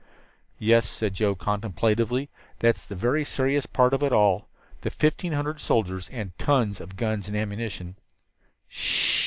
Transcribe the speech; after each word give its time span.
"Yes," 0.57 0.89
said 0.89 1.13
Joe 1.13 1.35
contemplatively, 1.35 2.31
"that's 2.57 2.87
the 2.87 2.95
very 2.95 3.23
serious 3.23 3.67
part 3.67 3.93
of 3.93 4.01
it 4.01 4.11
all 4.11 4.49
the 4.81 4.89
fifteen 4.89 5.33
hundred 5.33 5.61
soldiers 5.61 6.09
and 6.09 6.35
tons 6.39 6.81
of 6.81 6.95
guns 6.95 7.27
and 7.27 7.37
ammunition." 7.37 7.97